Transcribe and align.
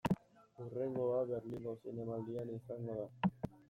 Hurrengoa, 0.63 1.21
Berlingo 1.33 1.77
Zinemaldian 1.85 2.55
izango 2.59 3.01
da. 3.01 3.11